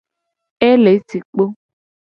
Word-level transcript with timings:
Ele 0.69 0.93
ci 1.07 1.17
kpo. 1.35 1.43